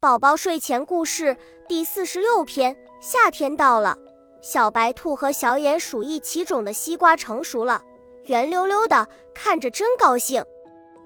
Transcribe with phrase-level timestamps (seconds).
[0.00, 1.36] 宝宝睡前故事
[1.68, 3.98] 第四十六篇：夏天到了，
[4.40, 7.82] 小白兔和小鼹鼠一起种的西瓜成熟了，
[8.24, 10.42] 圆溜溜的，看着真高兴。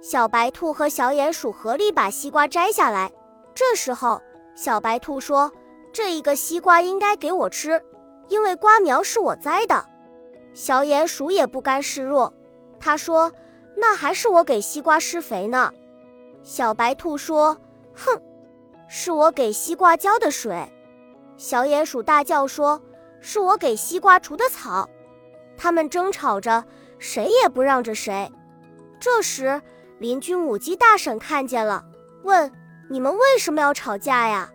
[0.00, 3.12] 小白兔和小鼹鼠合力把西瓜摘下来。
[3.54, 4.22] 这时候，
[4.56, 5.52] 小白兔说
[5.92, 7.84] ：“这一个西瓜应该给我吃，
[8.28, 9.84] 因为瓜苗是我栽的。”
[10.54, 12.32] 小鼹鼠也不甘示弱，
[12.80, 13.30] 他说
[13.76, 15.70] ：“那还是我给西瓜施肥呢。”
[16.42, 17.54] 小白兔说
[17.94, 18.18] ：“哼。”
[18.88, 20.72] 是我给西瓜浇的水，
[21.36, 22.80] 小鼹鼠大叫说
[23.20, 24.88] ：“是我给西瓜除的草。”
[25.56, 26.64] 他们争吵着，
[26.98, 28.32] 谁也不让着谁。
[28.98, 29.60] 这时，
[29.98, 31.84] 邻居母鸡大婶看见了，
[32.22, 32.50] 问
[32.88, 34.50] ：“你们为什么要吵架呀？”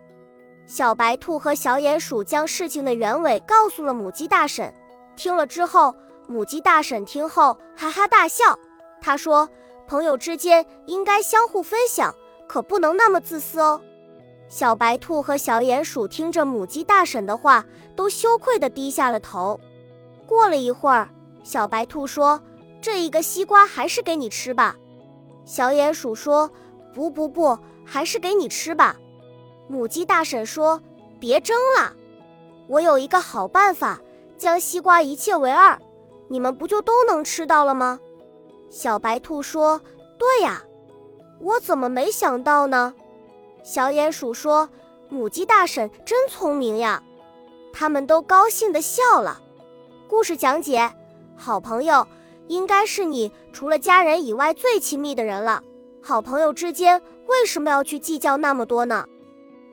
[0.66, 4.74] 小白兔和小鼹鼠将事情的原委告诉了母鸡大婶。
[5.14, 5.94] 听了之后，
[6.26, 8.58] 母鸡大婶听后哈哈大笑。
[9.00, 9.48] 他说
[9.86, 12.12] ：“朋友之间应该相互分享，
[12.48, 13.80] 可不能那么自私哦。”
[14.54, 19.58] 小白兔和小鼹鼠听着母鸡大婶的话，都羞愧地低下了头。
[20.28, 21.08] 过了一会儿，
[21.42, 22.40] 小白兔说
[22.80, 24.76] ：“这一个西瓜还是给你吃吧。”
[25.44, 26.48] 小鼹鼠说
[26.94, 28.94] ：“不不不，还是给你吃吧。”
[29.66, 30.80] 母鸡大婶说
[31.18, 31.92] ：“别争了，
[32.68, 34.00] 我有一个好办法，
[34.38, 35.76] 将西瓜一切为二，
[36.28, 37.98] 你们不就都能吃到了吗？”
[38.70, 39.80] 小白兔说
[40.16, 40.62] ：“对呀，
[41.40, 42.94] 我怎么没想到呢？”
[43.64, 44.68] 小鼹鼠说
[45.08, 47.02] ：“母鸡大婶真聪明呀！”
[47.72, 49.40] 他们都高兴地笑了。
[50.06, 50.92] 故事讲解：
[51.34, 52.06] 好朋友
[52.46, 55.62] 应该是你除了家人以外最亲密的人了。
[56.02, 59.06] 好朋友之间为什么要去计较那么多呢？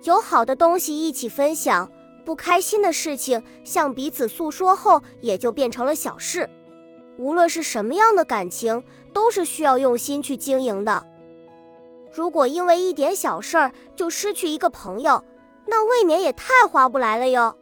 [0.03, 1.91] 有好的东西一起分享，
[2.23, 6.49] 不开心的事情向彼此诉说后，也就变成了小事。
[7.17, 11.05] 无论是什么样的感情，都是需要用心去经营的。
[12.13, 15.23] 如果因为一点小事儿就失去一个朋友，
[15.65, 17.55] 那未免也太划不来了哟。